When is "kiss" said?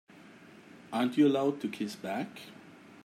1.67-1.95